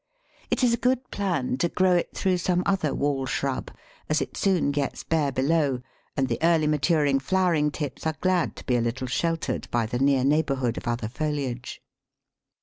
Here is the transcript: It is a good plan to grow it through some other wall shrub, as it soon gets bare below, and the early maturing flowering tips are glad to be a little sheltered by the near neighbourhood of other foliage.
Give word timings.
It 0.49 0.63
is 0.63 0.73
a 0.73 0.77
good 0.81 1.11
plan 1.11 1.57
to 1.59 1.69
grow 1.69 1.93
it 1.95 2.09
through 2.17 2.37
some 2.39 2.63
other 2.65 2.91
wall 2.91 3.27
shrub, 3.27 3.69
as 4.09 4.19
it 4.19 4.35
soon 4.35 4.71
gets 4.71 5.03
bare 5.03 5.31
below, 5.31 5.83
and 6.17 6.27
the 6.27 6.39
early 6.41 6.65
maturing 6.65 7.19
flowering 7.19 7.69
tips 7.69 8.07
are 8.07 8.17
glad 8.19 8.55
to 8.55 8.65
be 8.65 8.75
a 8.75 8.81
little 8.81 9.05
sheltered 9.05 9.69
by 9.69 9.85
the 9.85 9.99
near 9.99 10.23
neighbourhood 10.23 10.75
of 10.77 10.87
other 10.87 11.07
foliage. 11.07 11.83